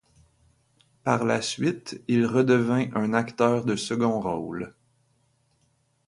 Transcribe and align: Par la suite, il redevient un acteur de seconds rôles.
Par 1.03 1.25
la 1.25 1.43
suite, 1.43 2.01
il 2.07 2.25
redevient 2.25 2.89
un 2.95 3.13
acteur 3.13 3.65
de 3.65 3.75
seconds 3.75 4.19
rôles. 4.19 4.73